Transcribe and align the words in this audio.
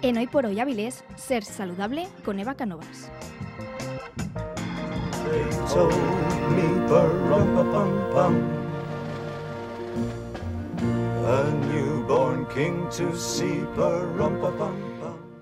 En 0.00 0.16
Hoy 0.16 0.28
por 0.28 0.46
Hoy 0.46 0.60
Avilés, 0.60 1.04
ser 1.16 1.42
saludable 1.42 2.06
con 2.24 2.38
Eva 2.38 2.54
Canovas. 2.54 3.10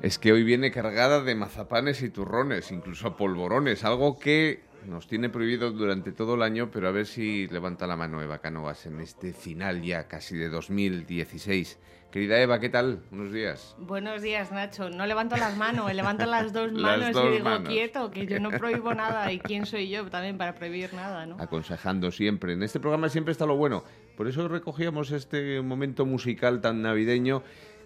Es 0.01 0.19
que 0.19 0.33
hoy 0.33 0.43
viene 0.43 0.71
cargada 0.71 1.21
de 1.21 1.35
mazapanes 1.35 2.01
y 2.01 2.09
turrones, 2.09 2.73
incluso 2.73 3.15
polvorones, 3.15 3.85
algo 3.85 4.19
que 4.19 4.65
nos 4.87 5.07
tiene 5.07 5.29
prohibido 5.29 5.71
durante 5.71 6.13
todo 6.13 6.35
el 6.35 6.43
año, 6.43 6.71
pero 6.71 6.89
a 6.89 6.91
ver 6.91 7.07
si 7.07 7.47
levanta 7.49 7.87
la 7.87 7.97
mano 7.97 8.23
Eva 8.23 8.39
Canovas 8.39 8.87
en 8.87 9.01
este 9.01 9.33
final 9.33 9.83
ya 9.83 10.09
casi 10.09 10.37
de 10.37 10.49
2016. 10.49 11.79
Querida 12.11 12.41
Eva, 12.41 12.61
¿qué 12.61 12.69
tal? 12.69 13.03
Buenos 13.11 13.33
días. 13.33 13.77
Buenos 13.79 14.23
días, 14.23 14.51
Nacho. 14.53 14.89
No 14.89 15.05
levanto 15.07 15.37
las 15.37 15.57
manos, 15.57 15.93
levanto 15.93 16.25
las 16.25 16.53
dos 16.53 16.73
manos 16.75 17.11
y 17.11 17.31
digo 17.31 17.65
quieto, 17.65 18.11
que 18.11 18.27
yo 18.27 18.41
no 18.41 18.51
prohíbo 18.51 18.95
nada. 18.95 19.31
¿Y 19.33 19.39
quién 19.39 19.67
soy 19.67 19.91
yo 19.91 20.09
también 20.09 20.39
para 20.39 20.55
prohibir 20.55 20.95
nada, 20.95 21.27
no? 21.27 21.37
Aconsejando 21.39 22.11
siempre. 22.11 22.55
En 22.55 22.63
este 22.63 22.81
programa 22.81 23.09
siempre 23.09 23.33
está 23.33 23.45
lo 23.45 23.57
bueno. 23.57 23.85
Por 24.17 24.29
eso 24.29 24.49
recogíamos 24.49 25.11
este 25.11 25.61
momento 25.61 26.07
musical 26.07 26.61
tan 26.61 26.81
navideño, 26.81 27.43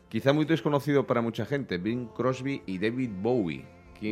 quizá 0.08 0.32
muy 0.32 0.44
desconocido 0.44 1.06
para 1.06 1.22
mucha 1.22 1.44
gente, 1.44 1.78
Bing 1.78 2.06
Crosby 2.08 2.62
y 2.66 2.78
David 2.78 3.10
Bowie. 3.20 3.64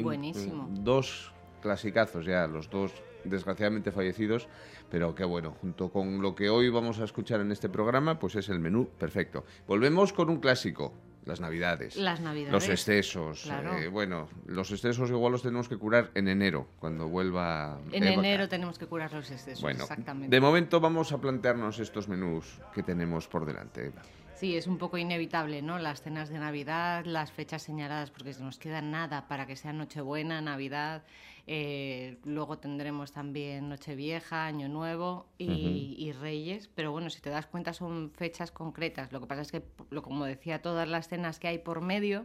Buenísimo. 0.02 0.68
Dos 0.70 1.32
clasicazos 1.58 2.24
ya, 2.24 2.46
los 2.46 2.70
dos 2.70 2.92
desgraciadamente 3.24 3.92
fallecidos, 3.92 4.48
pero 4.90 5.14
qué 5.14 5.24
bueno, 5.24 5.52
junto 5.60 5.90
con 5.90 6.22
lo 6.22 6.34
que 6.34 6.48
hoy 6.48 6.70
vamos 6.70 7.00
a 7.00 7.04
escuchar 7.04 7.40
en 7.40 7.52
este 7.52 7.68
programa, 7.68 8.18
pues 8.18 8.36
es 8.36 8.48
el 8.48 8.58
menú 8.58 8.88
perfecto. 8.98 9.44
Volvemos 9.66 10.12
con 10.12 10.30
un 10.30 10.38
clásico, 10.38 10.94
las 11.24 11.40
navidades. 11.40 11.96
Las 11.96 12.20
navidades. 12.20 12.52
Los 12.52 12.68
excesos. 12.68 13.50
Eh, 13.78 13.88
bueno, 13.88 14.28
los 14.46 14.70
excesos 14.70 15.10
igual 15.10 15.33
los 15.33 15.42
tenemos 15.42 15.68
que 15.68 15.77
curar 15.77 16.10
en 16.14 16.28
enero, 16.28 16.68
cuando 16.78 17.08
vuelva. 17.08 17.78
En 17.92 18.05
enero 18.05 18.48
tenemos 18.48 18.78
que 18.78 18.86
curar 18.86 19.12
los 19.12 19.30
excesos, 19.30 19.61
bueno, 19.61 19.83
exactamente. 19.83 20.34
De 20.34 20.40
momento 20.40 20.80
vamos 20.80 21.12
a 21.12 21.18
plantearnos 21.18 21.78
estos 21.80 22.08
menús 22.08 22.61
que 22.74 22.83
tenemos 22.83 23.28
por 23.28 23.44
delante. 23.44 23.92
Sí, 24.39 24.56
es 24.56 24.69
un 24.69 24.78
poco 24.78 24.98
inevitable, 24.98 25.62
¿no? 25.62 25.81
Las 25.81 26.00
cenas 26.00 26.28
de 26.28 26.39
Navidad, 26.39 27.05
las 27.05 27.33
fechas 27.33 27.61
señaladas, 27.61 28.12
porque 28.12 28.33
se 28.33 28.41
nos 28.45 28.56
queda 28.56 28.80
nada 28.80 29.27
para 29.27 29.47
que 29.48 29.56
sea 29.56 29.72
Nochebuena, 29.72 30.41
Navidad. 30.41 31.03
Eh, 31.48 32.19
luego 32.22 32.56
tendremos 32.56 33.11
también 33.11 33.69
Nochevieja, 33.69 34.47
Año 34.47 34.69
Nuevo 34.69 35.27
y, 35.39 36.12
Reyes. 36.20 36.70
Pero 36.72 36.92
bueno, 36.92 37.11
si 37.11 37.20
te 37.20 37.30
das 37.30 37.48
cuenta, 37.48 37.72
son 37.72 38.12
fechas 38.12 38.53
concretas. 38.53 39.11
Lo 39.11 39.19
que 39.19 39.27
pasa 39.27 39.42
es 39.42 39.50
que, 39.50 39.64
lo, 39.91 40.03
como 40.03 40.25
decía, 40.25 40.62
todas 40.62 40.89
las 40.89 41.08
cenas 41.08 41.41
que 41.41 41.48
hay 41.48 41.58
por 41.58 41.80
medio 41.80 42.25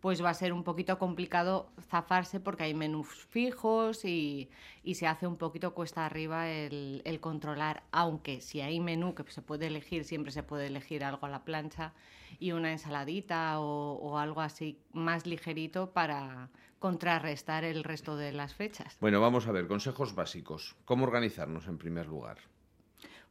pues 0.00 0.24
va 0.24 0.30
a 0.30 0.34
ser 0.34 0.52
un 0.52 0.64
poquito 0.64 0.98
complicado 0.98 1.70
zafarse 1.88 2.40
porque 2.40 2.64
hay 2.64 2.74
menús 2.74 3.08
fijos 3.08 4.04
y, 4.04 4.50
se 4.94 5.06
hace 5.06 5.26
un 5.26 5.36
poquito 5.36 5.74
cuesta 5.74 6.06
arriba 6.06 6.48
el, 6.48 7.18
controlar, 7.20 7.82
aunque 7.92 8.40
si 8.40 8.60
hay 8.60 8.80
menú 8.80 9.14
que 9.14 9.30
se 9.30 9.42
puede 9.42 9.66
elegir, 9.66 10.04
siempre 10.04 10.32
se 10.32 10.42
puede 10.42 10.66
elegir 10.66 11.04
algo 11.04 11.26
a 11.26 11.28
la 11.28 11.44
plancha 11.44 11.92
y 12.38 12.52
una 12.52 12.72
ensaladita 12.72 13.60
o, 13.60 13.94
o 13.94 14.18
algo 14.18 14.40
así 14.40 14.78
más 14.92 15.26
ligerito 15.26 15.90
para 15.90 16.48
contrarrestar 16.78 17.64
el 17.64 17.84
resto 17.84 18.16
de 18.16 18.32
las 18.32 18.54
fechas. 18.54 18.96
Bueno, 19.00 19.20
vamos 19.20 19.46
a 19.46 19.52
ver, 19.52 19.68
consejos 19.68 20.14
básicos. 20.14 20.76
¿Cómo 20.86 21.04
organizarnos 21.04 21.68
en 21.68 21.76
primer 21.76 22.06
lugar? 22.06 22.38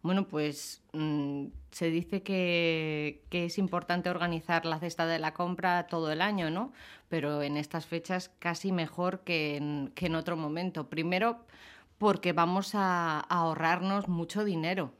Bueno, 0.01 0.27
pues 0.27 0.81
mm, 0.93 1.47
se 1.80 1.89
dice 1.89 2.23
que, 2.23 3.22
es 3.31 3.58
importante 3.58 4.09
organizar 4.09 4.66
la 4.66 4.80
cesta 4.80 5.05
de 5.05 5.17
la 5.17 5.33
compra 5.33 5.88
todo 5.88 6.11
el 6.11 6.21
año, 6.21 6.49
¿no? 6.49 6.73
Pero 7.08 7.41
en 7.41 7.55
estas 7.55 7.86
fechas 7.86 8.31
casi 8.39 8.73
mejor 8.73 9.21
que 9.21 9.55
en, 9.55 10.16
otro 10.16 10.36
momento. 10.36 10.89
Primero, 10.89 11.45
porque 11.97 12.33
vamos 12.33 12.76
a 12.76 13.21
ahorrarnos 13.21 14.09
mucho 14.09 14.43
dinero 14.43 14.92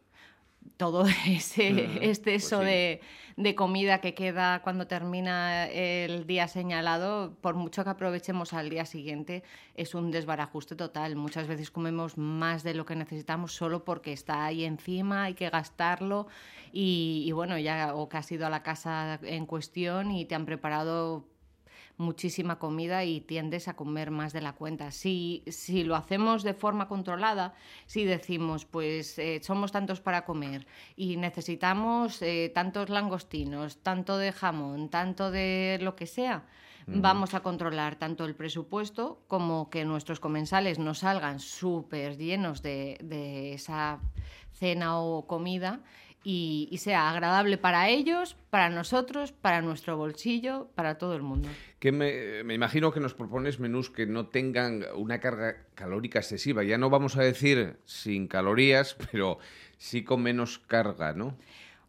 todo 0.78 1.06
ese 1.28 1.68
exceso 2.02 2.58
pues 2.58 2.68
de, 2.68 3.02
de, 3.38 3.56
comida 3.56 4.00
que 4.02 4.14
queda 4.14 4.62
cuando 4.62 4.88
termina 4.88 5.68
el 5.68 6.26
día 6.28 6.48
señalado, 6.48 7.36
por 7.42 7.56
mucho 7.56 7.84
que 7.84 7.90
aprovechemos 7.90 8.54
al 8.54 8.70
día 8.70 8.86
siguiente, 8.86 9.44
es 9.76 9.96
un 9.96 10.12
desbarajuste 10.12 10.76
total. 10.76 11.16
Muchas 11.16 11.48
veces 11.48 11.72
comemos 11.72 12.18
más 12.18 12.64
de 12.64 12.74
lo 12.74 12.86
que 12.86 12.96
necesitamos 12.96 13.54
solo 13.54 13.84
porque 13.84 14.14
está 14.14 14.46
ahí 14.46 14.66
encima, 14.66 15.24
hay 15.26 15.34
que 15.34 15.50
gastarlo 15.50 16.28
y, 16.72 17.24
y 17.26 17.32
bueno, 17.32 17.58
ya 17.58 17.96
o 17.96 18.10
que 18.10 18.18
has 18.18 18.32
ido 18.32 18.46
a 18.46 18.50
la 18.50 18.64
casa 18.64 19.20
en 19.24 19.46
cuestión 19.46 20.12
y 20.12 20.26
te 20.26 20.36
han 20.36 20.46
preparado 20.46 21.26
muchísima 22.00 22.58
comida 22.58 23.04
y 23.04 23.20
tiendes 23.22 23.68
a 23.68 23.76
comer 23.76 24.10
más 24.10 24.34
de 24.34 24.42
la 24.42 24.54
cuenta. 24.54 24.90
Si, 24.92 25.44
si 25.48 25.84
lo 25.84 25.96
hacemos 25.96 26.44
de 26.44 26.54
forma 26.54 26.88
controlada, 26.88 27.54
si 27.86 28.06
decimos, 28.06 28.66
pues 28.66 29.20
eh, 29.20 29.42
somos 29.44 29.72
tantos 29.72 30.00
para 30.00 30.26
comer 30.26 30.66
y 30.96 31.18
necesitamos 31.18 32.22
eh, 32.22 32.52
tantos 32.56 32.90
langostinos, 32.90 33.78
tanto 33.84 34.18
de 34.18 34.32
jamón, 34.32 34.90
tanto 34.90 35.30
de 35.30 35.78
lo 35.82 35.96
que 35.96 36.08
sea, 36.08 36.46
vamos 36.88 37.36
a 37.36 37.42
controlar 37.42 37.98
tanto 37.98 38.26
el 38.26 38.34
presupuesto 38.34 39.22
como 39.28 39.70
que 39.70 39.86
nuestros 39.86 40.20
comensales 40.20 40.80
no 40.80 40.96
salgan 40.96 41.40
súper 41.40 42.18
llenos 42.18 42.64
de, 42.64 42.98
de 43.04 43.54
esa 43.54 44.00
cena 44.54 45.00
o 45.00 45.28
comida 45.28 45.82
y, 46.24 46.78
sea 46.80 47.10
agradable 47.10 47.58
para 47.58 47.90
ellos, 47.90 48.36
para 48.50 48.70
nosotros, 48.70 49.32
para 49.32 49.62
nuestro 49.62 49.98
bolsillo, 49.98 50.70
para 50.76 50.98
todo 50.98 51.16
el 51.16 51.22
mundo. 51.22 51.50
Que 51.80 51.92
me, 51.92 52.44
me, 52.44 52.54
imagino 52.54 52.92
que 52.92 53.00
nos 53.00 53.14
propones 53.14 53.60
menús 53.60 53.90
que 53.90 54.06
no 54.06 54.28
tengan 54.28 54.86
una 54.96 55.20
carga 55.20 55.66
calórica 55.76 56.20
excesiva. 56.20 56.64
Ya 56.64 56.78
no 56.78 56.90
vamos 56.90 57.18
a 57.18 57.24
decir 57.24 57.78
sin 57.86 58.28
calorías, 58.28 58.96
pero 59.12 59.40
sí 59.78 60.04
con 60.04 60.22
menos 60.22 60.60
carga, 60.60 61.14
¿no? 61.14 61.38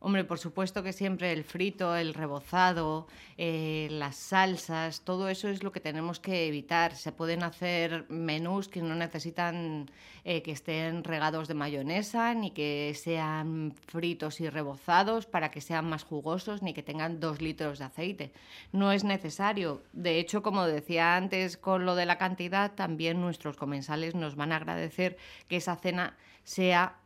Hombre, 0.02 0.24
por 0.24 0.38
supuesto 0.38 0.82
que 0.82 0.94
siempre 0.94 1.30
el 1.30 1.44
frito, 1.44 1.94
el 1.94 2.14
rebozado, 2.14 3.06
eh, 3.36 3.86
las 3.90 4.16
salsas, 4.16 5.02
todo 5.02 5.28
eso 5.28 5.50
es 5.50 5.62
lo 5.62 5.72
que 5.72 5.80
tenemos 5.80 6.18
que 6.20 6.46
evitar. 6.48 6.96
Se 6.96 7.12
pueden 7.12 7.42
hacer 7.42 8.06
menús 8.08 8.68
que 8.68 8.80
no 8.80 8.94
necesitan 8.94 9.90
eh, 10.24 10.40
que 10.40 10.52
estén 10.52 11.04
regados 11.04 11.48
de 11.48 11.54
mayonesa, 11.54 12.32
ni 12.32 12.50
que 12.50 12.94
sean 12.94 13.74
fritos 13.88 14.40
y 14.40 14.48
rebozados 14.48 15.26
para 15.26 15.50
que 15.50 15.60
sean 15.60 15.86
más 15.90 16.04
jugosos, 16.04 16.62
ni 16.62 16.72
que 16.72 16.82
tengan 16.82 17.20
dos 17.20 17.42
litros 17.42 17.78
de 17.78 17.84
aceite. 17.84 18.32
No 18.72 18.92
es 18.92 19.04
necesario. 19.04 19.82
De 19.92 20.18
hecho, 20.18 20.42
como 20.42 20.64
decía 20.64 21.14
antes 21.14 21.58
con 21.58 21.84
lo 21.84 21.94
de 21.94 22.06
la 22.06 22.16
cantidad, 22.16 22.72
también 22.72 23.20
nuestros 23.20 23.58
comensales 23.58 24.14
nos 24.14 24.34
van 24.34 24.52
a 24.52 24.56
agradecer 24.56 25.18
que 25.46 25.56
esa 25.56 25.76
cena 25.76 26.16
sea 26.42 26.99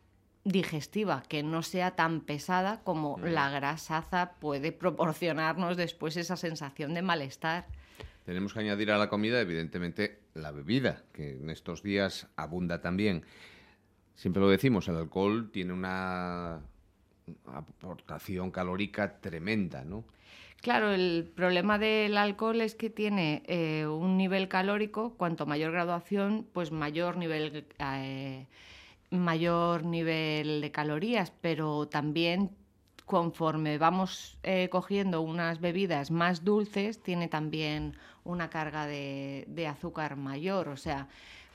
digestiva, 0.44 1.22
que 1.28 1.42
no 1.42 1.62
sea 1.62 1.92
tan 1.92 2.20
pesada 2.20 2.82
como 2.84 3.18
la 3.18 3.50
grasaza 3.50 4.34
puede 4.40 4.72
proporcionarnos 4.72 5.76
después 5.76 6.16
esa 6.16 6.36
sensación 6.36 6.94
de 6.94 7.02
malestar. 7.02 7.66
Tenemos 8.24 8.54
que 8.54 8.60
añadir 8.60 8.90
a 8.90 8.98
la 8.98 9.08
comida, 9.08 9.40
evidentemente, 9.40 10.20
la 10.34 10.50
bebida, 10.50 11.02
que 11.12 11.32
en 11.32 11.50
estos 11.50 11.82
días 11.82 12.28
abunda 12.36 12.80
también. 12.80 13.24
Siempre 14.14 14.40
lo 14.40 14.48
decimos, 14.48 14.88
el 14.88 14.96
alcohol 14.96 15.50
tiene 15.50 15.72
una 15.72 16.60
aportación 17.46 18.50
calórica 18.50 19.20
tremenda, 19.20 19.84
¿no? 19.84 20.04
Claro, 20.60 20.92
el 20.92 21.30
problema 21.34 21.78
del 21.78 22.16
alcohol 22.16 22.62
es 22.62 22.74
que 22.74 22.88
tiene 22.88 23.42
eh, 23.46 23.86
un 23.86 24.16
nivel 24.16 24.48
calórico, 24.48 25.14
cuanto 25.14 25.44
mayor 25.44 25.72
graduación, 25.72 26.46
pues 26.54 26.72
mayor 26.72 27.18
nivel 27.18 27.66
eh, 27.78 28.46
mayor 29.18 29.84
nivel 29.84 30.60
de 30.60 30.70
calorías, 30.70 31.32
pero 31.40 31.88
también 31.88 32.50
conforme 33.04 33.78
vamos 33.78 34.38
eh, 34.42 34.68
cogiendo 34.70 35.20
unas 35.20 35.60
bebidas 35.60 36.10
más 36.10 36.44
dulces, 36.44 37.02
tiene 37.02 37.28
también 37.28 37.96
una 38.24 38.48
carga 38.50 38.86
de, 38.86 39.66
azúcar 39.68 40.16
mayor. 40.16 40.68
O 40.68 40.76
sea, 40.76 41.08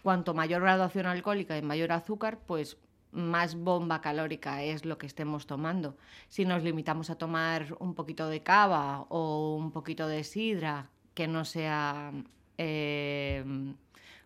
cuanto 0.03 0.33
mayor 0.33 0.61
graduación 0.61 1.05
alcohólica 1.07 1.57
y 1.57 1.61
mayor 1.61 1.91
azúcar, 1.91 2.39
pues 2.45 2.77
más 3.11 3.55
bomba 3.55 4.01
calórica 4.01 4.61
es 4.63 4.85
lo 4.85 4.99
que 4.99 5.07
estemos 5.07 5.47
tomando. 5.47 5.97
Si 6.27 6.45
nos 6.45 6.63
limitamos 6.63 7.09
a 7.09 7.17
tomar 7.17 7.75
un 7.79 7.95
poquito 7.95 8.29
de 8.29 8.43
cava 8.43 9.01
o 9.09 9.55
un 9.55 9.71
poquito 9.71 10.07
de 10.07 10.23
sidra, 10.23 10.89
que 11.15 11.27
no 11.27 11.43
sea 11.43 12.11
eh, 12.59 13.43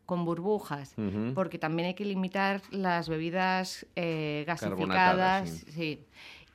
con 0.05 0.25
burbujas, 0.25 0.95
porque 1.33 1.57
también 1.57 1.87
hay 1.87 1.93
que 1.93 2.05
limitar 2.05 2.61
las 2.71 3.07
bebidas 3.07 3.85
eh, 3.95 4.43
gasificadas 4.45 5.65
sí. 5.73 6.05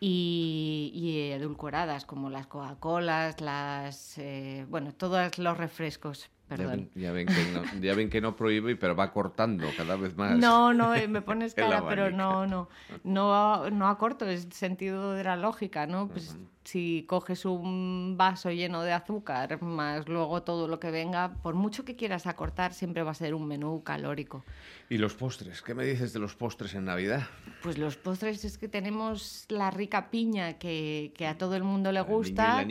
y, 0.01 1.31
edulcoradas, 1.33 2.05
como 2.05 2.31
las 2.31 2.47
Coca-Colas, 2.47 3.41
las, 3.41 4.19
eh, 4.19 4.67
bueno, 4.69 4.93
todos 4.93 5.39
los 5.39 5.57
refrescos 5.57 6.31
perdón. 6.49 6.91
Ya 6.95 7.13
ven, 7.13 7.27
que 7.27 7.53
no, 7.53 7.81
ya 7.81 7.95
ven 7.95 8.11
que 8.11 8.21
no 8.21 8.35
prohíbe, 8.35 8.77
pero 8.77 8.97
va 8.97 9.13
cortando 9.13 9.69
cada 9.77 9.97
vez 9.97 10.17
más. 10.17 10.39
No, 10.39 10.73
no, 10.73 10.95
eh, 10.95 11.07
me 11.09 11.23
pones 11.23 11.55
cara, 11.55 11.87
pero 11.89 12.11
no, 12.11 12.47
no, 12.47 12.69
no, 13.05 13.71
no 13.71 13.89
acorto, 13.89 14.27
es 14.27 14.49
sentido 14.51 15.13
de 15.13 15.25
la 15.25 15.37
lógica, 15.37 15.87
¿no? 15.87 16.09
Pues 16.09 16.37
si 16.69 17.07
coges 17.09 17.47
un 17.47 18.17
vaso 18.19 18.51
lleno 18.51 18.83
de 18.83 18.93
azúcar, 18.93 19.63
más 19.63 20.07
luego 20.07 20.43
todo 20.43 20.69
lo 20.69 20.79
que 20.79 20.91
venga, 20.91 21.33
por 21.43 21.55
mucho 21.55 21.83
que 21.87 21.97
quieras 21.97 22.27
acortar, 22.27 22.75
siempre 22.75 23.03
va 23.03 23.13
a 23.13 23.15
ser 23.15 23.35
un 23.35 23.49
menú 23.49 23.83
calórico. 23.83 24.45
¿Y 24.91 24.99
los 24.99 25.15
postres? 25.15 25.63
¿Qué 25.63 25.75
me 25.75 25.87
dices 25.87 26.13
de 26.13 26.19
los 26.19 26.35
postres 26.35 26.75
en 26.75 26.85
Navidad? 26.85 27.27
Pues 27.63 27.79
los 27.79 27.97
postres 27.97 28.45
es 28.45 28.59
que 28.59 28.69
tenemos 28.69 29.47
la 29.49 29.71
rica 29.71 30.11
piña 30.11 30.59
que, 30.59 31.15
que 31.17 31.27
a 31.27 31.39
todo 31.39 31.57
el 31.57 31.63
mundo 31.63 31.91
le 31.91 32.03
gusta, 32.03 32.67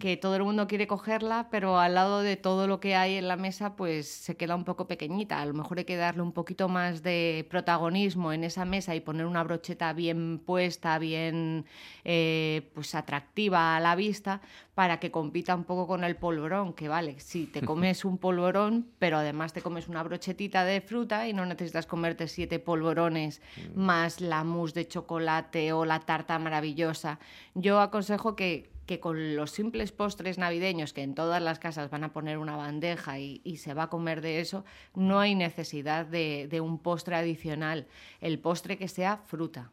que 0.00 0.16
todo 0.16 0.34
el 0.34 0.42
mundo 0.42 0.66
quiere 0.66 0.88
cogerla, 0.88 1.46
pero 1.48 1.78
al 1.78 1.94
lado 1.94 2.22
de 2.22 2.36
todo 2.36 2.66
lo 2.66 2.80
que 2.80 2.96
hay 2.96 3.07
en 3.16 3.28
la 3.28 3.36
mesa, 3.36 3.76
pues 3.76 4.08
se 4.08 4.36
queda 4.36 4.54
un 4.54 4.64
poco 4.64 4.86
pequeñita. 4.86 5.40
A 5.40 5.46
lo 5.46 5.54
mejor 5.54 5.78
hay 5.78 5.84
que 5.84 5.96
darle 5.96 6.22
un 6.22 6.32
poquito 6.32 6.68
más 6.68 7.02
de 7.02 7.46
protagonismo 7.50 8.32
en 8.32 8.44
esa 8.44 8.64
mesa 8.64 8.94
y 8.94 9.00
poner 9.00 9.26
una 9.26 9.42
brocheta 9.42 9.92
bien 9.92 10.38
puesta, 10.44 10.98
bien 10.98 11.64
eh, 12.04 12.70
pues 12.74 12.94
atractiva 12.94 13.76
a 13.76 13.80
la 13.80 13.94
vista, 13.96 14.40
para 14.74 15.00
que 15.00 15.10
compita 15.10 15.54
un 15.54 15.64
poco 15.64 15.86
con 15.86 16.04
el 16.04 16.16
polvorón, 16.16 16.72
que 16.72 16.88
vale, 16.88 17.18
si 17.18 17.46
te 17.46 17.62
comes 17.66 18.04
un 18.04 18.18
polvorón, 18.18 18.88
pero 18.98 19.18
además 19.18 19.52
te 19.52 19.62
comes 19.62 19.88
una 19.88 20.02
brochetita 20.02 20.64
de 20.64 20.80
fruta 20.80 21.26
y 21.26 21.32
no 21.32 21.46
necesitas 21.46 21.86
comerte 21.86 22.28
siete 22.28 22.58
polvorones 22.58 23.40
mm. 23.74 23.80
más 23.80 24.20
la 24.20 24.44
mousse 24.44 24.74
de 24.74 24.88
chocolate 24.88 25.72
o 25.72 25.84
la 25.84 26.00
tarta 26.00 26.38
maravillosa. 26.38 27.18
Yo 27.54 27.80
aconsejo 27.80 28.36
que, 28.36 28.70
que 28.88 29.00
con 29.00 29.36
los 29.36 29.50
simples 29.50 29.92
postres 29.92 30.38
navideños, 30.38 30.94
que 30.94 31.02
en 31.02 31.14
todas 31.14 31.42
las 31.42 31.58
casas 31.58 31.90
van 31.90 32.04
a 32.04 32.12
poner 32.14 32.38
una 32.38 32.56
bandeja 32.56 33.20
y, 33.20 33.56
se 33.58 33.74
va 33.74 33.84
a 33.84 33.90
comer 33.90 34.22
de 34.22 34.40
eso, 34.40 34.64
no 34.94 35.20
hay 35.20 35.34
necesidad 35.34 36.06
de, 36.06 36.48
de 36.50 36.60
un 36.62 36.78
postre 36.78 37.14
adicional. 37.14 37.86
El 38.22 38.38
postre 38.38 38.78
que 38.78 38.88
sea 38.88 39.18
fruta. 39.18 39.70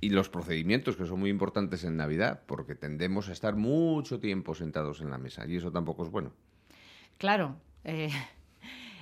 Y 0.00 0.10
los 0.10 0.28
procedimientos 0.28 0.96
que 0.96 1.06
son 1.06 1.20
muy 1.20 1.30
importantes 1.30 1.84
en 1.84 1.96
Navidad, 1.96 2.42
porque 2.46 2.74
tendemos 2.74 3.28
a 3.28 3.32
estar 3.32 3.54
mucho 3.56 4.18
tiempo 4.18 4.54
sentados 4.54 5.00
en 5.00 5.10
la 5.10 5.18
mesa 5.18 5.46
y 5.46 5.56
eso 5.56 5.70
tampoco 5.70 6.04
es 6.04 6.10
bueno. 6.10 6.32
Claro, 7.18 7.56
eh, 7.84 8.10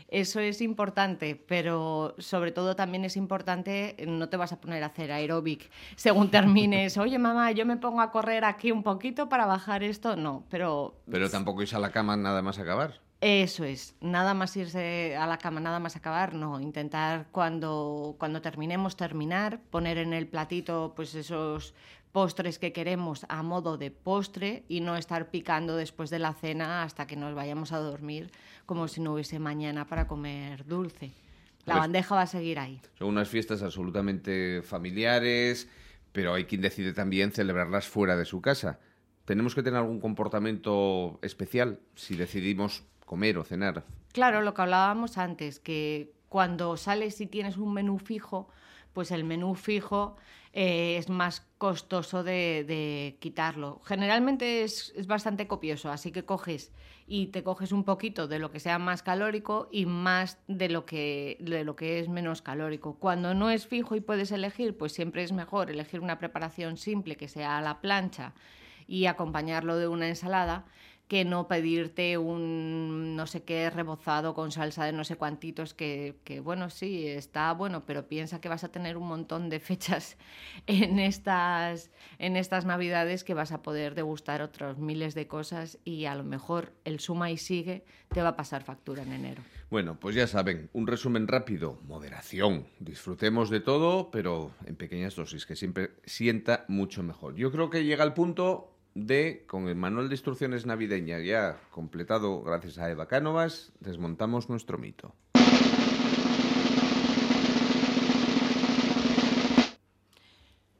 eso 0.08 0.40
es 0.40 0.60
importante, 0.60 1.37
pero 1.37 2.14
sobre 2.19 2.50
todo 2.50 2.75
también 2.75 3.05
es 3.05 3.16
importante, 3.16 3.96
no 4.06 4.28
te 4.28 4.37
vas 4.37 4.52
a 4.52 4.60
poner 4.60 4.82
a 4.82 4.87
hacer 4.87 5.12
aeróbic 5.12 5.70
según 5.96 6.31
termines, 6.31 6.96
oye 6.96 7.19
mamá, 7.19 7.52
yo 7.52 7.66
me 7.66 7.76
pongo 7.76 8.00
a 8.00 8.10
correr 8.10 8.44
aquí 8.44 8.72
un 8.72 8.82
poquito 8.82 9.28
para 9.28 9.46
bajar 9.46 9.82
esto, 9.82 10.16
no, 10.16 10.44
pero... 10.50 11.00
Pero 11.10 11.31
tampoco 11.31 11.62
irse 11.62 11.76
a 11.76 11.78
la 11.78 11.93
cama 11.93 12.16
nada 12.16 12.43
más 12.43 12.58
acabar. 12.58 13.07
Eso 13.20 13.65
es, 13.65 13.97
nada 14.00 14.32
más 14.32 14.56
irse 14.56 15.17
a 15.17 15.26
la 15.26 15.38
cama, 15.38 15.59
nada 15.59 15.81
más 15.81 15.97
acabar, 15.97 16.35
no, 16.35 16.61
intentar 16.61 17.26
cuando, 17.32 18.15
cuando 18.17 18.41
terminemos 18.41 18.97
terminar, 18.97 19.61
poner 19.70 19.99
en 19.99 20.12
el 20.12 20.29
platito 20.29 20.93
pues 20.94 21.17
esos 21.17 21.75
postres 22.12 22.61
que 22.61 22.73
queremos 22.73 23.26
a 23.29 23.43
modo 23.43 23.76
de 23.76 23.91
postre 23.91 24.65
y 24.69 24.81
no 24.81 24.97
estar 24.97 25.31
picando 25.31 25.76
después 25.76 26.11
de 26.11 26.20
la 26.20 26.32
cena 26.32 26.85
hasta 26.85 27.09
que 27.09 27.17
nos 27.17 27.35
vayamos 27.35 27.73
a 27.73 27.79
dormir 27.79 28.31
como 28.67 28.87
si 28.87 29.00
no 29.00 29.15
hubiese 29.15 29.41
mañana 29.41 29.87
para 29.87 30.06
comer 30.06 30.65
dulce. 30.65 31.11
La 31.65 31.75
pues 31.75 31.81
bandeja 31.81 32.15
va 32.15 32.23
a 32.23 32.26
seguir 32.26 32.61
ahí. 32.61 32.81
Son 32.99 33.09
unas 33.09 33.29
fiestas 33.29 33.62
absolutamente 33.62 34.62
familiares, 34.62 35.69
pero 36.12 36.35
hay 36.35 36.44
quien 36.44 36.61
decide 36.61 36.93
también 36.93 37.32
celebrarlas 37.32 37.88
fuera 37.88 38.17
de 38.17 38.25
su 38.25 38.41
casa. 38.41 38.79
¿Tenemos 39.25 39.56
que 39.56 39.62
tener 39.62 39.81
algún 39.81 40.00
comportamiento 40.00 41.19
especial 41.20 41.81
si 41.94 42.17
decidimos 42.17 42.85
comer 43.08 43.38
o 43.38 43.43
cenar. 43.43 43.84
Claro, 44.12 44.43
lo 44.43 44.55
que 44.55 44.62
hablábamos 44.62 45.19
antes, 45.19 45.58
que 45.58 46.12
cuando 46.28 46.76
sales 46.76 47.20
y 47.20 47.26
tienes 47.26 47.56
un 47.56 47.72
menú 47.72 47.99
fijo, 47.99 48.49
pues 48.93 49.10
el 49.10 49.25
menú 49.25 49.55
fijo 49.55 50.16
eh, 50.52 50.96
es 50.99 51.08
más 51.08 51.46
costoso 51.56 52.22
de, 52.22 53.16
quitarlo. 53.20 53.81
Generalmente 53.84 54.62
es, 54.62 54.93
bastante 55.06 55.46
copioso, 55.46 55.90
así 55.90 56.12
que 56.12 56.25
coges 56.25 56.72
y 57.06 57.28
te 57.28 57.43
coges 57.43 57.72
un 57.72 57.84
poquito 57.84 58.28
de 58.28 58.38
lo 58.38 58.50
que 58.50 58.60
sea 58.60 58.78
más 58.78 59.02
calórico 59.02 59.69
y 59.72 59.87
más 59.87 60.38
de 60.46 60.69
lo 60.69 60.84
que, 60.84 61.38
de 61.40 61.64
lo 61.64 61.76
que 61.76 62.00
es 62.00 62.08
menos 62.08 62.43
calórico. 62.43 62.99
Cuando 62.99 63.34
no 63.34 63.50
es 63.50 63.66
fijo 63.66 63.96
y 63.96 64.00
puedes 64.00 64.31
elegir, 64.32 64.76
pues 64.76 64.93
siempre 64.93 65.22
es 65.22 65.32
mejor 65.32 65.70
elegir 65.70 66.00
una 66.00 66.19
preparación 66.19 66.76
simple 66.76 67.16
que 67.16 67.28
sea 67.28 67.58
a 67.58 67.62
la 67.62 67.81
plancha 67.81 68.34
y 68.87 69.06
acompañarlo 69.06 69.76
de 69.76 69.87
una 69.87 70.08
ensalada 70.08 70.64
que 71.08 71.25
no 71.25 71.49
pedirte 71.49 72.19
un 72.19 73.16
no 73.16 73.26
sé 73.26 73.43
qué 73.43 73.70
rebozado 73.70 74.34
con 74.34 74.52
salsa 74.52 74.84
de 74.84 74.93
no 74.93 75.05
sé 75.05 75.16
cuantitos, 75.16 75.72
que, 75.72 76.14
bueno, 76.44 76.69
sí, 76.69 77.08
está 77.08 77.52
bueno, 77.52 77.84
pero 77.87 78.06
piensa 78.06 78.40
que 78.40 78.50
vas 78.50 78.62
a 78.62 78.69
tener 78.69 78.99
un 78.99 79.08
montón 79.08 79.49
de 79.49 79.58
fechas 79.58 80.19
en 80.66 80.99
estas, 80.99 81.90
en 82.19 82.37
estas 82.37 82.66
navidades 82.66 83.25
que 83.25 83.34
vas 83.34 83.52
a 83.52 83.62
poder 83.62 83.94
degustar 83.94 84.43
otros 84.43 84.78
miles 84.78 85.14
de 85.14 85.26
cosas 85.26 85.78
y 85.84 86.05
a 86.05 86.14
lo 86.14 86.25
mejor 86.25 86.72
el 86.84 87.00
suma 87.00 87.31
y 87.31 87.38
sigue 87.38 87.84
te 88.08 88.22
va 88.22 88.28
a 88.31 88.37
pasar 88.37 88.62
factura 88.62 89.02
en 89.02 89.12
enero. 89.12 89.43
Bueno, 89.70 89.99
pues 90.00 90.14
ya 90.14 90.26
saben, 90.26 90.70
un 90.72 90.87
resumen 90.87 91.28
rápido, 91.28 91.78
moderación, 91.87 92.66
disfrutemos 92.81 93.50
de 93.50 93.60
todo, 93.60 94.10
pero 94.10 94.52
en 94.64 94.76
pequeñas 94.76 95.14
dosis, 95.14 95.44
que 95.44 95.56
siempre 95.56 95.90
sienta 96.05 96.64
mucho 96.69 97.02
mejor. 97.02 97.34
Yo 97.37 97.52
creo 97.52 97.69
que 97.69 97.84
llega 97.84 98.05
el 98.05 98.14
punto 98.14 98.77
de, 99.06 99.44
con 99.46 99.68
el 99.68 99.76
manual 99.76 100.08
de 100.08 100.14
instrucciones 100.14 100.66
navideña 100.66 101.18
ya 101.20 101.60
completado 101.70 102.42
gracias 102.42 102.78
a 102.78 102.90
Eva 102.90 103.06
Cánovas, 103.06 103.72
desmontamos 103.80 104.48
nuestro 104.48 104.78
mito. 104.78 105.14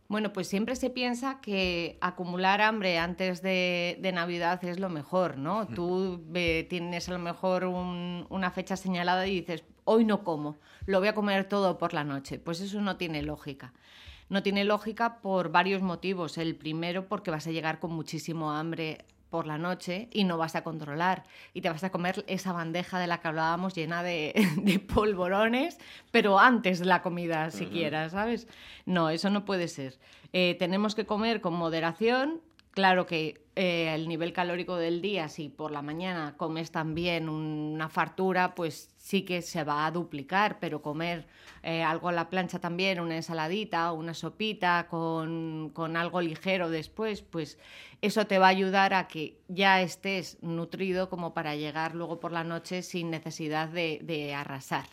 Bueno, 0.09 0.33
pues 0.33 0.49
siempre 0.49 0.75
se 0.75 0.89
piensa 0.89 1.39
que 1.43 1.99
acumular 2.01 2.63
hambre 2.63 2.99
antes 2.99 3.43
de, 3.43 4.01
Navidad 4.15 4.65
es 4.65 4.81
lo 4.81 4.89
mejor, 4.89 5.37
¿no? 5.37 5.69
Tú 5.69 6.25
tienes 6.33 7.11
a 7.11 7.13
lo 7.13 7.19
mejor 7.19 7.67
una 7.67 8.51
fecha 8.51 8.77
señalada 8.77 9.27
y 9.27 9.41
dices, 9.41 9.65
hoy 9.85 10.07
no 10.07 10.25
como, 10.25 10.57
lo 10.87 10.99
voy 10.99 11.09
a 11.09 11.15
comer 11.15 11.45
todo 11.45 11.77
por 11.77 11.93
la 11.93 12.05
noche. 12.05 12.39
Pues 12.39 12.63
eso 12.63 12.81
no 12.81 12.97
tiene 12.97 13.23
lógica 13.23 13.75
no 14.29 14.43
tiene 14.43 14.65
lógica 14.65 15.21
por 15.21 15.51
varios 15.51 15.83
motivos. 15.83 16.39
El 16.39 16.57
primero, 16.57 17.09
porque 17.09 17.31
vas 17.31 17.47
a 17.47 17.51
llegar 17.51 17.79
con 17.81 17.93
muchísimo 17.93 18.53
hambre 18.53 19.05
por 19.31 19.47
la 19.47 19.59
noche 19.59 20.09
y 20.13 20.25
no 20.25 20.39
vas 20.39 20.55
a 20.55 20.65
controlar 20.65 21.25
y 21.53 21.61
te 21.61 21.69
vas 21.69 21.85
a 21.85 21.91
comer 21.91 22.25
esa 22.29 22.53
bandeja 22.53 22.99
de 22.99 23.07
la 23.07 23.21
que 23.21 23.29
hablábamos 23.29 23.75
llena 23.75 24.03
de, 24.03 24.35
polvorones, 24.95 25.79
pero 26.11 26.39
antes 26.39 26.79
de 26.79 26.87
la 26.87 27.03
comida 27.03 27.51
siquiera, 27.51 28.09
¿sabes? 28.09 28.49
No, 28.87 29.11
eso 29.11 29.31
no 29.31 29.45
puede 29.45 29.69
ser. 29.69 29.99
Eh, 30.33 30.57
tenemos 30.59 30.95
que 30.95 31.07
comer 31.07 31.41
con 31.41 31.55
moderación. 31.55 32.41
Claro 32.73 33.07
que 33.07 33.49
eh, 33.61 33.93
el 33.93 34.07
nivel 34.07 34.33
calórico 34.33 34.77
del 34.77 35.03
día, 35.03 35.29
si 35.29 35.49
por 35.49 35.73
la 35.73 35.83
mañana 35.83 36.37
comes 36.37 36.71
también 36.71 37.29
una 37.29 37.89
fartura, 37.89 38.55
pues 38.55 38.95
sí 38.99 39.23
que 39.23 39.43
se 39.43 39.65
va 39.65 39.85
a 39.85 39.91
duplicar, 39.91 40.61
pero 40.61 40.81
comer 40.81 41.27
eh, 41.65 41.83
algo 41.83 42.09
a 42.09 42.13
la 42.13 42.31
plancha 42.31 42.61
también, 42.61 43.01
una 43.01 43.17
ensaladita, 43.17 43.91
una 43.91 44.15
sopita 44.15 44.87
con, 44.89 45.73
algo 45.97 46.21
ligero 46.21 46.71
después, 46.71 47.23
pues 47.23 47.59
eso 48.01 48.29
te 48.29 48.39
va 48.39 48.47
a 48.47 48.51
ayudar 48.51 48.95
a 48.95 49.09
que 49.09 49.41
ya 49.49 49.83
estés 49.83 50.41
nutrido 50.41 51.11
como 51.11 51.35
para 51.35 51.57
llegar 51.57 51.97
luego 51.97 52.21
por 52.21 52.31
la 52.31 52.45
noche 52.45 52.83
sin 52.83 53.11
necesidad 53.11 53.69
de, 53.71 54.35
arrasar. 54.37 54.87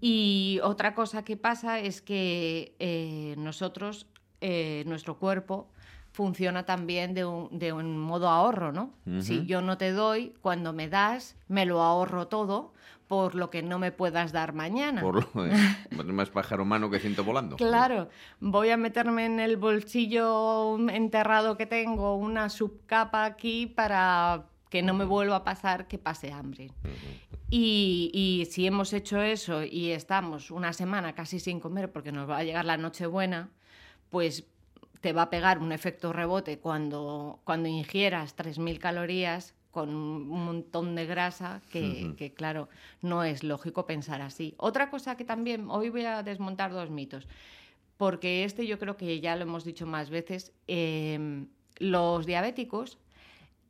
Y 0.00 0.60
otra 0.62 0.94
cosa 0.94 1.24
que 1.24 1.36
pasa 1.36 1.80
es 1.80 2.02
que 2.02 2.76
eh, 2.78 3.34
nosotros, 3.36 4.06
nuestro 4.40 5.18
cuerpo, 5.18 5.72
funciona 6.12 6.64
también 6.64 7.14
de 7.14 7.24
un, 7.24 7.58
de 7.58 7.72
un 7.72 7.98
modo 7.98 8.28
ahorro, 8.28 8.72
¿no? 8.72 8.92
Si 9.20 9.46
yo 9.46 9.62
no 9.62 9.78
te 9.78 9.92
doy, 9.92 10.34
cuando 10.40 10.72
me 10.72 10.88
das, 10.88 11.36
me 11.48 11.66
lo 11.66 11.82
ahorro 11.82 12.28
todo 12.28 12.72
por 13.10 13.34
lo 13.34 13.50
que 13.50 13.60
no 13.62 13.80
me 13.80 13.90
puedas 13.90 14.30
dar 14.30 14.52
mañana. 14.52 15.00
Por 15.00 15.26
lo 15.34 15.44
más 16.12 16.30
pájaro 16.30 16.62
humano 16.62 16.90
que 16.90 17.00
siento 17.00 17.24
volando. 17.24 17.56
Claro, 17.56 18.08
voy 18.38 18.70
a 18.70 18.76
meterme 18.76 19.26
en 19.26 19.40
el 19.40 19.56
bolsillo 19.56 20.78
enterrado 20.88 21.56
que 21.56 21.66
tengo 21.66 22.14
una 22.14 22.48
subcapa 22.48 23.24
aquí 23.24 23.66
para 23.66 24.44
que 24.68 24.82
no 24.82 24.94
me 24.94 25.04
vuelva 25.04 25.36
a 25.36 25.44
pasar 25.44 25.88
que 25.88 25.98
pase 25.98 26.30
hambre. 26.30 26.70
y, 27.50 28.12
y, 28.14 28.46
si 28.46 28.64
hemos 28.64 28.92
hecho 28.92 29.20
eso 29.20 29.64
y 29.64 29.90
estamos 29.90 30.52
una 30.52 30.72
semana 30.72 31.12
casi 31.12 31.40
sin 31.40 31.58
comer 31.58 31.90
porque 31.90 32.12
nos 32.12 32.30
va 32.30 32.38
a 32.38 32.44
llegar 32.44 32.64
la 32.64 32.76
noche 32.76 33.06
buena, 33.06 33.48
pues 34.08 34.44
te 35.00 35.12
va 35.12 35.22
a 35.22 35.30
pegar 35.30 35.58
un 35.58 35.72
efecto 35.72 36.12
rebote 36.12 36.58
cuando, 36.58 37.40
cuando 37.44 37.68
ingieras 37.68 38.36
3.000 38.36 38.78
calorías 38.78 39.54
con 39.70 39.94
un 39.94 40.44
montón 40.44 40.94
de 40.94 41.06
grasa 41.06 41.62
que, 41.70 42.32
claro, 42.36 42.68
no 43.02 43.22
es 43.22 43.44
lógico 43.44 43.86
pensar 43.86 44.20
así. 44.20 44.54
Otra 44.58 44.90
cosa 44.90 45.16
que 45.16 45.24
también, 45.24 45.70
hoy 45.70 45.90
voy 45.90 46.04
a 46.04 46.22
desmontar 46.22 46.72
dos 46.72 46.90
mitos, 46.90 47.28
porque 47.96 48.44
este 48.44 48.66
yo 48.66 48.78
creo 48.78 48.96
que 48.96 49.20
ya 49.20 49.36
lo 49.36 49.42
hemos 49.42 49.64
dicho 49.64 49.86
más 49.86 50.10
veces, 50.10 50.52
em, 50.66 51.46
los 51.76 52.26
diabéticos 52.26 52.98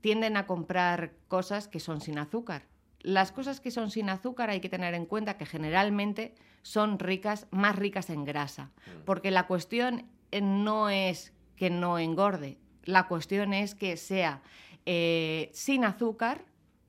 tienden 0.00 0.36
a 0.36 0.46
comprar 0.46 1.12
cosas 1.28 1.68
que 1.68 1.80
son 1.80 2.00
sin 2.00 2.18
azúcar. 2.18 2.62
Las 3.02 3.30
cosas 3.32 3.60
que 3.60 3.70
son 3.70 3.90
sin 3.90 4.08
azúcar 4.08 4.50
hay 4.50 4.60
que 4.60 4.68
tener 4.68 4.94
en 4.94 5.06
cuenta 5.06 5.36
que 5.36 5.46
generalmente 5.46 6.34
son 6.62 6.98
ricas, 6.98 7.46
más 7.50 7.76
ricas 7.76 8.08
en 8.10 8.24
grasa, 8.24 8.70
porque 9.04 9.30
la 9.30 9.46
cuestión 9.46 10.06
no 10.40 10.90
es 10.90 11.32
que 11.56 11.70
no 11.70 11.98
engorde, 11.98 12.58
la 12.84 13.06
cuestión 13.06 13.52
es 13.52 13.74
que 13.74 13.96
sea 13.96 14.42
eh, 14.86 15.50
sin 15.52 15.84
azúcar 15.84 16.44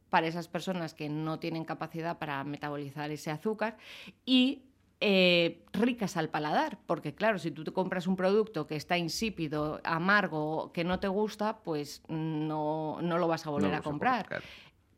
para 0.09 0.27
esas 0.27 0.47
personas 0.47 0.93
que 0.93 1.09
no 1.09 1.39
tienen 1.39 1.63
capacidad 1.63 2.17
para 2.17 2.43
metabolizar 2.43 3.11
ese 3.11 3.31
azúcar 3.31 3.77
y 4.25 4.63
eh, 4.99 5.65
ricas 5.73 6.15
al 6.17 6.29
paladar, 6.29 6.77
porque 6.85 7.15
claro, 7.15 7.39
si 7.39 7.49
tú 7.49 7.63
te 7.63 7.71
compras 7.71 8.07
un 8.07 8.15
producto 8.15 8.67
que 8.67 8.75
está 8.75 8.97
insípido, 8.97 9.81
amargo, 9.83 10.71
que 10.73 10.83
no 10.83 10.99
te 10.99 11.07
gusta, 11.07 11.57
pues 11.63 12.03
no, 12.07 12.99
no 13.01 13.17
lo 13.17 13.27
vas 13.27 13.47
a 13.47 13.49
volver 13.49 13.73
a 13.73 13.81
comprar. 13.81 14.27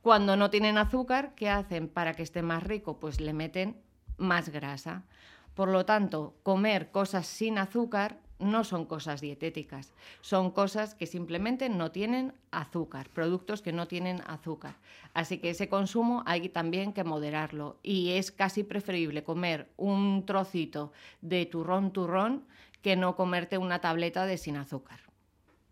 Cuando 0.02 0.36
no 0.36 0.50
tienen 0.50 0.78
azúcar, 0.78 1.34
¿qué 1.36 1.50
hacen 1.50 1.88
para 1.88 2.14
que 2.16 2.24
esté 2.24 2.42
más 2.42 2.64
rico? 2.64 3.00
Pues 3.00 3.22
le 3.22 3.32
meten 3.32 3.82
más 4.18 4.50
grasa. 4.50 5.06
Por 5.54 5.70
lo 5.70 5.86
tanto, 5.86 6.36
comer 6.44 6.92
cosas 6.92 7.26
sin 7.26 7.58
azúcar 7.58 8.20
no 8.40 8.64
son 8.64 8.86
cosas 8.86 9.22
dietéticas, 9.22 9.94
son 10.22 10.52
cosas 10.52 10.96
que 10.96 11.08
simplemente 11.08 11.70
no 11.70 11.92
tienen 11.92 12.34
azúcar, 12.52 13.10
productos 13.10 13.62
que 13.62 13.72
no 13.72 13.88
tienen 13.88 14.22
azúcar. 14.28 14.76
Así 15.14 15.38
que 15.38 15.52
ese 15.52 15.70
consumo 15.70 16.24
hay 16.26 16.50
también 16.50 16.94
que 16.94 17.04
moderarlo 17.04 17.78
y 17.84 18.12
es 18.12 18.32
casi 18.32 18.64
preferible 18.64 19.24
comer 19.24 19.70
un 19.78 20.26
trocito 20.26 20.92
de 21.22 21.46
turrón 21.46 21.92
turrón 21.92 22.46
que 22.82 22.96
no 22.96 23.16
comerte 23.16 23.58
una 23.58 23.80
tableta 23.80 24.26
de 24.26 24.38
sin 24.38 24.58
azúcar. 24.58 25.00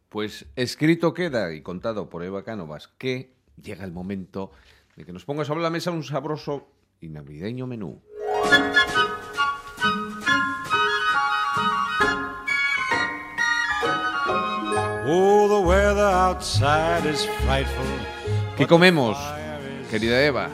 Pues 0.10 0.46
escrito 0.56 1.14
queda 1.14 1.54
y 1.54 1.62
contado 1.62 2.10
por 2.10 2.24
Eva 2.24 2.44
Cánovas 2.44 2.88
que 2.98 3.34
llega 3.62 3.86
el 3.86 3.92
momento 3.92 4.52
de 4.96 5.06
que 5.06 5.14
nos 5.14 5.26
ponga 5.26 5.46
sobre 5.46 5.62
la 5.62 5.70
mesa 5.70 5.92
un 5.92 6.04
sabroso 6.04 6.68
y 7.00 7.10
navideño 7.10 7.68
menú. 7.68 8.02
¿Qué 18.58 18.66
comemos, 18.66 19.18
querida 19.90 20.24
Eva? 20.24 20.50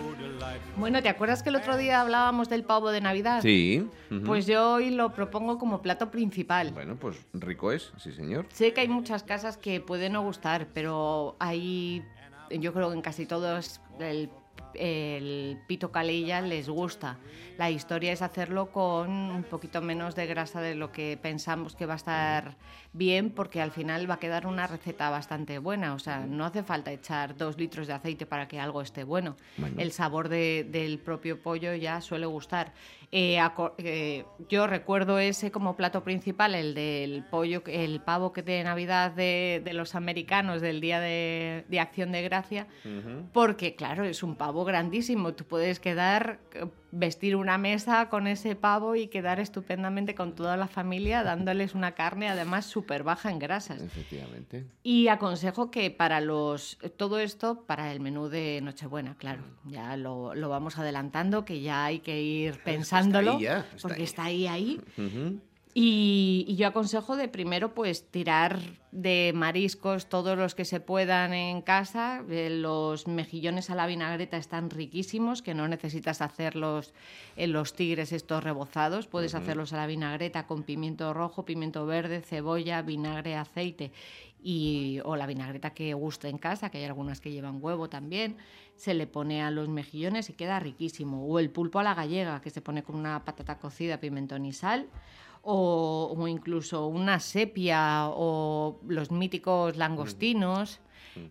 Bueno, 0.75 1.03
¿te 1.03 1.09
acuerdas 1.09 1.43
que 1.43 1.49
el 1.49 1.55
otro 1.55 1.77
día 1.77 2.01
hablábamos 2.01 2.49
del 2.49 2.63
pavo 2.63 2.89
de 2.89 2.99
Navidad? 2.99 3.41
Sí. 3.43 3.87
Pues 4.25 4.47
yo 4.47 4.73
hoy 4.73 4.89
lo 4.89 5.13
propongo 5.13 5.59
como 5.59 5.83
plato 5.83 6.09
principal. 6.09 6.71
Bueno, 6.71 6.95
pues 6.95 7.17
rico 7.33 7.71
es, 7.71 7.91
sí 7.97 8.11
señor. 8.11 8.47
Sé 8.51 8.73
que 8.73 8.81
hay 8.81 8.87
muchas 8.87 9.21
casas 9.21 9.57
que 9.57 9.79
pueden 9.79 10.13
no 10.13 10.23
gustar, 10.23 10.67
pero 10.73 11.35
hay, 11.39 12.03
yo 12.49 12.73
creo 12.73 12.89
que 12.89 12.95
en 12.95 13.01
casi 13.01 13.27
todos 13.27 13.79
el 13.99 14.29
el 14.77 15.59
pito 15.67 15.91
calilla 15.91 16.41
les 16.41 16.69
gusta. 16.69 17.17
La 17.57 17.71
historia 17.71 18.11
es 18.11 18.21
hacerlo 18.21 18.71
con 18.71 19.09
un 19.09 19.43
poquito 19.43 19.81
menos 19.81 20.15
de 20.15 20.27
grasa 20.27 20.61
de 20.61 20.75
lo 20.75 20.91
que 20.91 21.17
pensamos 21.21 21.75
que 21.75 21.85
va 21.85 21.93
a 21.93 21.97
estar 21.97 22.55
bien, 22.93 23.31
porque 23.31 23.61
al 23.61 23.71
final 23.71 24.09
va 24.09 24.15
a 24.15 24.19
quedar 24.19 24.45
una 24.45 24.67
receta 24.67 25.09
bastante 25.09 25.59
buena. 25.59 25.93
O 25.93 25.99
sea, 25.99 26.25
no 26.25 26.45
hace 26.45 26.63
falta 26.63 26.91
echar 26.91 27.35
dos 27.35 27.57
litros 27.57 27.87
de 27.87 27.93
aceite 27.93 28.25
para 28.25 28.47
que 28.47 28.59
algo 28.59 28.81
esté 28.81 29.03
bueno. 29.03 29.35
El 29.77 29.91
sabor 29.91 30.29
del 30.29 30.99
propio 30.99 31.41
pollo 31.41 31.73
ya 31.75 32.01
suele 32.01 32.25
gustar. 32.25 32.73
Eh, 33.11 33.39
eh, 33.77 34.25
yo 34.49 34.67
recuerdo 34.67 35.17
ese 35.17 35.49
como 35.49 35.77
plato 35.77 36.03
principal, 36.03 36.55
el 36.55 36.73
del 36.73 37.23
pollo, 37.23 37.63
el 37.65 38.01
pavo 38.01 38.33
que 38.33 38.43
de 38.43 38.61
Navidad 38.63 39.11
de, 39.11 39.61
los 39.73 39.95
americanos 39.95 40.61
del 40.61 40.81
Día 40.81 40.99
de, 40.99 41.79
Acción 41.79 42.11
de 42.11 42.21
Gracia, 42.23 42.67
porque 43.31 43.75
claro, 43.75 44.03
es 44.03 44.23
un 44.23 44.35
pavo 44.35 44.65
grandísimo. 44.65 45.33
Tú 45.33 45.45
puedes 45.45 45.79
quedar 45.79 46.39
vestir 46.91 47.35
una 47.35 47.57
mesa 47.57 48.09
con 48.09 48.27
ese 48.27 48.55
pavo 48.55 48.95
y 48.95 49.07
quedar 49.07 49.39
estupendamente 49.39 50.15
con 50.15 50.33
toda 50.33 50.57
la 50.57 50.67
familia 50.67 51.23
dándoles 51.23 51.75
una 51.75 51.93
carne 51.93 52.29
además 52.29 52.65
súper 52.65 53.03
baja 53.03 53.29
en 53.29 53.39
grasas. 53.39 53.81
Efectivamente. 53.81 54.65
Y 54.83 55.07
aconsejo 55.07 55.69
que 55.71 55.91
para 55.91 56.21
los 56.21 56.77
todo 56.97 57.19
esto 57.19 57.65
para 57.65 57.91
el 57.91 57.99
menú 57.99 58.29
de 58.29 58.61
Nochebuena, 58.61 59.15
claro, 59.17 59.43
ya 59.65 59.97
lo, 59.97 60.33
vamos 60.49 60.77
adelantando, 60.77 61.45
que 61.45 61.61
ya 61.61 61.85
hay 61.85 61.99
que 61.99 62.21
ir 62.21 62.61
pensándolo, 62.63 63.39
porque 63.81 64.03
está 64.03 64.25
ahí 64.25 64.47
ahí. 64.47 64.81
Y, 65.79 66.55
yo 66.55 66.69
aconsejo 66.69 67.17
de 67.17 67.27
primero 67.27 67.75
pues 67.75 68.09
tirar 68.09 68.59
de 68.91 69.31
mariscos 69.35 70.09
todos 70.09 70.35
los 70.35 70.55
que 70.55 70.65
se 70.65 70.79
puedan 70.79 71.35
en 71.35 71.61
casa. 71.61 72.23
Eh, 72.31 72.49
los 72.49 73.05
mejillones 73.05 73.69
a 73.69 73.75
la 73.75 73.85
vinagreta 73.85 74.37
están 74.37 74.71
riquísimos, 74.71 75.43
que 75.43 75.53
no 75.53 75.67
necesitas 75.67 76.23
hacerlos 76.23 76.95
en 77.35 77.53
los 77.53 77.75
tigres 77.75 78.11
estos 78.11 78.43
rebozados. 78.43 79.05
Puedes 79.05 79.35
hacerlos 79.35 79.71
a 79.71 79.77
la 79.77 79.85
vinagreta 79.85 80.47
con 80.47 80.63
pimiento 80.63 81.13
rojo, 81.13 81.45
pimiento 81.45 81.85
verde, 81.85 82.21
cebolla, 82.21 82.81
vinagre, 82.81 83.35
aceite 83.35 83.91
y, 84.41 84.99
o 85.05 85.15
la 85.15 85.27
vinagreta 85.27 85.75
que 85.75 85.93
guste 85.93 86.27
en 86.27 86.39
casa, 86.39 86.71
que 86.71 86.79
hay 86.79 86.85
algunas 86.85 87.21
que 87.21 87.29
llevan 87.31 87.59
huevo 87.61 87.87
también. 87.87 88.37
Se 88.77 88.95
le 88.95 89.05
pone 89.05 89.43
a 89.43 89.51
los 89.51 89.69
mejillones 89.69 90.31
y 90.31 90.33
queda 90.33 90.59
riquísimo. 90.59 91.27
O 91.27 91.37
el 91.37 91.51
pulpo 91.51 91.77
a 91.77 91.83
la 91.83 91.93
gallega, 91.93 92.41
que 92.41 92.49
se 92.49 92.61
pone 92.61 92.81
con 92.81 92.95
una 92.95 93.23
patata 93.23 93.59
cocida, 93.59 93.99
pimentón 93.99 94.43
y 94.43 94.53
sal 94.53 94.87
o, 95.49 96.27
incluso 96.27 96.87
una 96.87 97.19
sepia 97.21 98.07
o 98.09 98.81
los 98.87 99.11
míticos 99.11 99.77
langostinos 99.77 100.81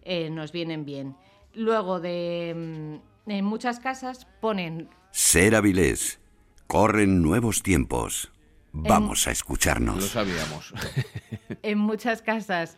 eh, 0.03 0.31
nos 0.31 0.53
vienen 0.53 0.87
bien. 0.87 1.17
Luego 1.53 2.01
de 2.01 3.01
mm, 3.27 3.31
en 3.31 3.45
muchas 3.45 3.79
casas 3.79 4.27
ponen 4.41 4.89
Ser 5.11 5.55
Avilés. 5.55 6.19
Corren 6.67 7.23
nuevos 7.23 7.63
tiempos. 7.63 8.33
Vamos 8.73 9.27
a 9.29 9.31
escucharnos. 9.31 9.97
Lo 9.97 10.03
sabíamos. 10.03 10.75
en 11.63 11.79
muchas 11.79 12.23
casas 12.23 12.77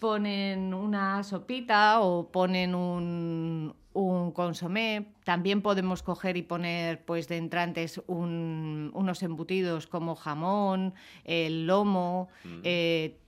ponen 0.00 0.74
una 0.74 1.22
sopita 1.22 2.00
o 2.00 2.30
ponen 2.30 2.74
un, 2.74 3.74
un 4.00 4.32
consomé. 4.32 5.12
También 5.24 5.62
podemos 5.62 6.02
coger 6.02 6.36
y 6.36 6.42
poner 6.42 7.04
pues 7.04 7.28
de 7.28 7.36
entrantes 7.36 8.00
unos 8.06 9.22
embutidos 9.22 9.86
como 9.86 10.14
jamón, 10.14 10.94
el 11.24 11.66
lomo, 11.66 12.28
mm. 12.44 12.60
eh, 12.64 13.18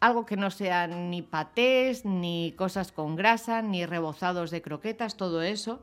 algo 0.00 0.26
que 0.26 0.36
no 0.36 0.50
sean 0.50 1.10
ni 1.10 1.22
patés, 1.22 2.04
ni 2.04 2.54
cosas 2.56 2.92
con 2.92 3.16
grasa, 3.16 3.62
ni 3.62 3.84
rebozados 3.84 4.50
de 4.50 4.62
croquetas, 4.62 5.16
todo 5.16 5.42
eso. 5.42 5.82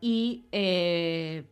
Y 0.00 0.44
eh, 0.52 1.44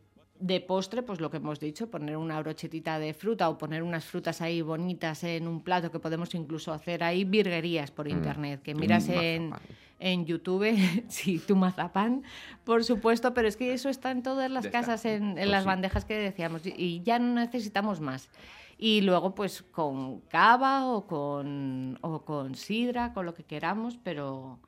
de 0.45 0.61
postre, 0.61 1.03
pues 1.03 1.23
lo 1.23 1.31
que 1.31 1.39
hemos 1.39 1.59
dicho, 1.59 1.89
poner 1.89 2.19
una 2.19 2.39
brochetita 2.39 2.99
de 2.99 3.15
fruta 3.15 3.49
o 3.49 3.57
poner 3.57 3.83
unas 3.83 4.05
frutas 4.05 4.43
ahí 4.43 4.61
bonitas 4.61 5.25
en 5.25 5.49
un 5.49 5.63
plato 5.63 5.91
que 5.91 5.99
podemos 5.99 6.35
incluso 6.35 6.71
hacer 6.75 7.03
ahí 7.03 7.25
virguerías 7.25 7.91
por 7.91 8.07
mm. 8.07 8.11
internet, 8.11 8.61
que 8.63 8.75
miras 8.75 9.09
en, 9.09 9.53
en, 9.99 10.27
YouTube, 10.27 10.77
sí, 11.09 11.39
tu 11.39 11.57
mazapán, 11.57 12.25
por 12.65 12.85
supuesto, 12.85 13.33
pero 13.33 13.49
es 13.49 13.57
que 13.57 13.73
eso 13.73 13.89
está 13.89 14.11
en 14.11 14.23
todas 14.23 14.51
las 14.51 14.69
casas, 14.69 15.07
en, 15.07 15.33
pues 15.33 15.49
las 15.49 15.65
bandejas 15.65 16.05
que 16.05 16.19
decíamos, 16.19 16.61
y 16.67 17.01
ya 17.03 17.19
no 17.19 17.41
necesitamos 17.41 18.01
más. 18.01 18.29
Y 18.77 19.01
luego, 19.01 19.35
pues 19.35 19.63
con 19.63 20.21
cava 20.29 20.89
o 20.89 21.07
con, 21.07 21.99
o 22.03 22.23
con 22.23 22.55
sidra, 22.55 23.15
con 23.15 23.25
lo 23.25 23.33
que 23.33 23.45
queramos, 23.45 23.99
pero, 24.03 24.59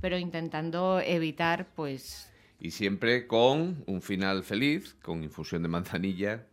pero 0.00 0.18
intentando 0.18 1.00
evitar, 1.00 1.66
pues 1.74 2.30
y 2.58 2.70
siempre 2.70 3.26
con 3.26 3.84
un 3.86 4.02
final 4.02 4.42
feliz, 4.42 4.96
con 5.02 5.22
infusión 5.22 5.62
de 5.62 5.68
manzanilla. 5.68 6.46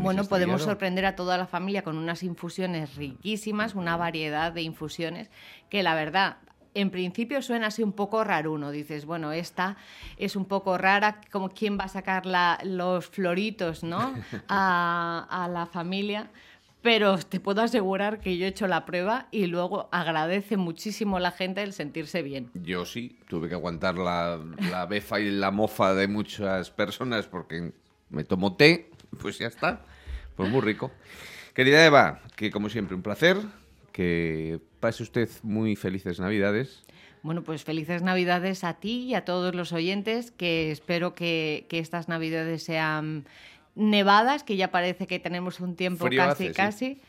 bueno, 0.00 0.24
podemos 0.24 0.62
sorprender 0.62 1.04
a 1.06 1.16
toda 1.16 1.36
la 1.36 1.46
familia 1.46 1.82
con 1.82 1.96
unas 1.96 2.22
infusiones 2.22 2.96
riquísimas, 2.96 3.74
una 3.74 3.96
variedad 3.96 4.52
de 4.52 4.62
infusiones 4.62 5.30
que 5.68 5.82
la 5.82 5.94
verdad 5.94 6.38
en 6.74 6.90
principio 6.90 7.42
suena 7.42 7.66
así 7.66 7.82
un 7.82 7.92
poco 7.92 8.24
raruno. 8.24 8.70
Dices, 8.70 9.04
bueno, 9.04 9.32
esta 9.32 9.76
es 10.16 10.36
un 10.36 10.46
poco 10.46 10.78
rara, 10.78 11.20
como 11.30 11.50
quién 11.50 11.78
va 11.78 11.84
a 11.84 11.88
sacar 11.88 12.24
los 12.64 13.06
floritos 13.06 13.84
¿no? 13.84 14.14
a, 14.48 15.26
a 15.28 15.48
la 15.48 15.66
familia 15.66 16.30
pero 16.82 17.16
te 17.18 17.40
puedo 17.40 17.62
asegurar 17.62 18.20
que 18.20 18.36
yo 18.36 18.44
he 18.44 18.48
hecho 18.48 18.66
la 18.66 18.84
prueba 18.84 19.28
y 19.30 19.46
luego 19.46 19.88
agradece 19.92 20.56
muchísimo 20.56 21.18
la 21.18 21.30
gente 21.30 21.62
el 21.62 21.72
sentirse 21.72 22.22
bien. 22.22 22.50
Yo 22.54 22.84
sí, 22.84 23.18
tuve 23.28 23.48
que 23.48 23.54
aguantar 23.54 23.96
la, 23.96 24.40
la 24.70 24.86
befa 24.86 25.20
y 25.20 25.30
la 25.30 25.50
mofa 25.50 25.94
de 25.94 26.08
muchas 26.08 26.70
personas 26.70 27.26
porque 27.26 27.72
me 28.10 28.24
tomo 28.24 28.56
té, 28.56 28.90
pues 29.20 29.38
ya 29.38 29.46
está, 29.46 29.84
pues 30.36 30.50
muy 30.50 30.60
rico. 30.60 30.90
Querida 31.54 31.84
Eva, 31.84 32.20
que 32.36 32.50
como 32.50 32.68
siempre 32.68 32.96
un 32.96 33.02
placer, 33.02 33.36
que 33.92 34.60
pase 34.80 35.02
usted 35.02 35.28
muy 35.42 35.76
felices 35.76 36.18
Navidades. 36.18 36.82
Bueno, 37.22 37.44
pues 37.44 37.62
felices 37.62 38.02
Navidades 38.02 38.64
a 38.64 38.74
ti 38.74 39.04
y 39.04 39.14
a 39.14 39.24
todos 39.24 39.54
los 39.54 39.72
oyentes, 39.72 40.32
que 40.32 40.72
espero 40.72 41.14
que, 41.14 41.66
que 41.68 41.78
estas 41.78 42.08
Navidades 42.08 42.64
sean 42.64 43.26
nevadas, 43.74 44.44
que 44.44 44.56
ya 44.56 44.70
parece 44.70 45.06
que 45.06 45.18
tenemos 45.18 45.60
un 45.60 45.76
tiempo 45.76 46.08
casi, 46.14 46.52
casi, 46.52 47.00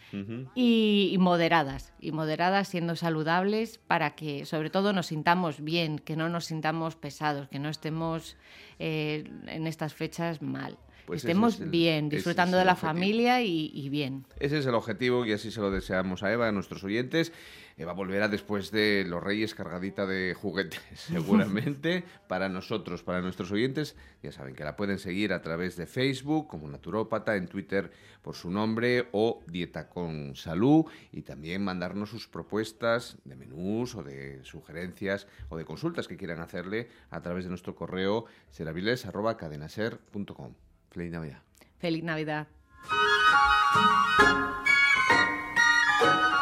y, 0.55 1.15
moderadas, 1.19 1.93
y 1.99 2.11
moderadas 2.11 2.69
siendo 2.69 2.95
saludables 2.95 3.79
para 3.79 4.15
que 4.15 4.45
sobre 4.45 4.69
todo 4.69 4.93
nos 4.93 5.07
sintamos 5.07 5.61
bien, 5.61 5.99
que 5.99 6.15
no 6.15 6.29
nos 6.29 6.45
sintamos 6.45 6.95
pesados, 6.95 7.49
que 7.49 7.59
no 7.59 7.69
estemos 7.69 8.37
eh, 8.79 9.25
en 9.47 9.67
estas 9.67 9.93
fechas 9.93 10.41
mal. 10.41 10.77
Pues 11.05 11.25
Estemos 11.25 11.59
bien, 11.69 12.07
disfrutando 12.07 12.57
de 12.57 12.63
la 12.63 12.77
familia 12.77 13.41
y, 13.41 13.89
bien. 13.89 14.25
Ese 14.39 14.59
es 14.59 14.65
el 14.65 14.73
objetivo 14.73 15.25
y 15.25 15.33
así 15.33 15.51
se 15.51 15.59
lo 15.59 15.69
deseamos 15.69 16.23
a 16.23 16.31
Eva, 16.31 16.47
a 16.47 16.51
nuestros 16.53 16.81
oyentes. 16.85 17.33
Eva 17.77 17.93
volverá 17.93 18.27
después 18.27 18.71
de 18.71 19.05
los 19.07 19.23
Reyes 19.23 19.55
cargadita 19.55 20.05
de 20.05 20.33
juguetes, 20.33 20.81
seguramente, 20.95 22.03
para 22.27 22.49
nosotros, 22.49 23.03
para 23.03 23.21
nuestros 23.21 23.51
oyentes. 23.51 23.95
Ya 24.21 24.31
saben 24.31 24.55
que 24.55 24.63
la 24.63 24.75
pueden 24.75 24.99
seguir 24.99 25.33
a 25.33 25.41
través 25.41 25.75
de 25.75 25.85
Facebook 25.85 26.47
como 26.47 26.67
naturópata, 26.67 27.35
en 27.35 27.47
Twitter 27.47 27.91
por 28.21 28.35
su 28.35 28.49
nombre 28.49 29.07
o 29.11 29.43
Dieta 29.47 29.89
con 29.89 30.35
Salud 30.35 30.85
y 31.11 31.23
también 31.23 31.63
mandarnos 31.63 32.09
sus 32.09 32.27
propuestas 32.27 33.17
de 33.25 33.35
menús 33.35 33.95
o 33.95 34.03
de 34.03 34.43
sugerencias 34.43 35.27
o 35.49 35.57
de 35.57 35.65
consultas 35.65 36.07
que 36.07 36.17
quieran 36.17 36.39
hacerle 36.39 36.89
a 37.09 37.21
través 37.21 37.43
de 37.43 37.49
nuestro 37.49 37.75
correo 37.75 38.25
seraviles.cadenaser.com. 38.49 40.53
Feliz 40.89 41.11
Navidad. 41.11 41.41
Feliz 41.79 42.03
Navidad. 42.03 42.47